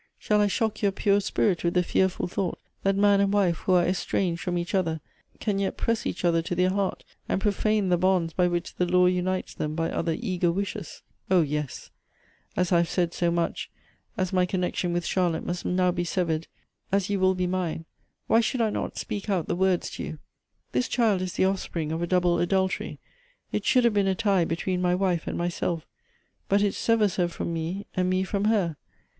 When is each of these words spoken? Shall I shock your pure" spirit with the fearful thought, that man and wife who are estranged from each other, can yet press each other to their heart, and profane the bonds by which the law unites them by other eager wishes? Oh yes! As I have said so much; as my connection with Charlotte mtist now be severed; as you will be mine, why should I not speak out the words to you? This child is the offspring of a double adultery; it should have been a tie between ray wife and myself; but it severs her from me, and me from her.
Shall 0.17 0.41
I 0.41 0.47
shock 0.47 0.81
your 0.81 0.91
pure" 0.91 1.21
spirit 1.21 1.63
with 1.63 1.75
the 1.75 1.83
fearful 1.83 2.27
thought, 2.27 2.57
that 2.81 2.95
man 2.95 3.21
and 3.21 3.31
wife 3.31 3.57
who 3.57 3.73
are 3.73 3.85
estranged 3.85 4.41
from 4.41 4.57
each 4.57 4.73
other, 4.73 4.99
can 5.39 5.59
yet 5.59 5.77
press 5.77 6.07
each 6.07 6.25
other 6.25 6.41
to 6.41 6.55
their 6.55 6.71
heart, 6.71 7.03
and 7.29 7.39
profane 7.39 7.89
the 7.89 7.99
bonds 7.99 8.33
by 8.33 8.47
which 8.47 8.73
the 8.77 8.87
law 8.87 9.05
unites 9.05 9.53
them 9.53 9.75
by 9.75 9.91
other 9.91 10.17
eager 10.19 10.51
wishes? 10.51 11.03
Oh 11.29 11.43
yes! 11.43 11.91
As 12.57 12.71
I 12.71 12.77
have 12.77 12.89
said 12.89 13.13
so 13.13 13.29
much; 13.29 13.69
as 14.17 14.33
my 14.33 14.47
connection 14.47 14.91
with 14.91 15.05
Charlotte 15.05 15.45
mtist 15.45 15.65
now 15.65 15.91
be 15.91 16.03
severed; 16.03 16.47
as 16.91 17.11
you 17.11 17.19
will 17.19 17.35
be 17.35 17.45
mine, 17.45 17.85
why 18.25 18.39
should 18.39 18.59
I 18.59 18.71
not 18.71 18.97
speak 18.97 19.29
out 19.29 19.47
the 19.47 19.55
words 19.55 19.91
to 19.91 20.03
you? 20.03 20.17
This 20.71 20.87
child 20.87 21.21
is 21.21 21.33
the 21.33 21.45
offspring 21.45 21.91
of 21.91 22.01
a 22.01 22.07
double 22.07 22.39
adultery; 22.39 22.97
it 23.51 23.65
should 23.65 23.83
have 23.83 23.93
been 23.93 24.07
a 24.07 24.15
tie 24.15 24.45
between 24.45 24.81
ray 24.81 24.95
wife 24.95 25.27
and 25.27 25.37
myself; 25.37 25.85
but 26.49 26.63
it 26.63 26.73
severs 26.73 27.17
her 27.17 27.27
from 27.27 27.53
me, 27.53 27.85
and 27.95 28.09
me 28.09 28.23
from 28.23 28.45
her. 28.45 28.77